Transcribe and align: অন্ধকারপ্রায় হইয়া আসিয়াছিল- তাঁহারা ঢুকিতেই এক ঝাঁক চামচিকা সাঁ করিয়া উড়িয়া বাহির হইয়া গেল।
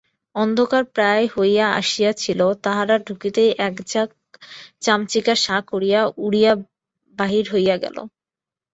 অন্ধকারপ্রায় 0.35 1.25
হইয়া 1.35 1.65
আসিয়াছিল- 1.79 2.57
তাঁহারা 2.63 2.95
ঢুকিতেই 3.07 3.51
এক 3.67 3.75
ঝাঁক 3.91 4.09
চামচিকা 4.81 5.33
সাঁ 5.35 5.61
করিয়া 5.71 6.01
উড়িয়া 6.17 6.51
বাহির 7.17 7.45
হইয়া 7.53 7.75
গেল। 7.83 7.97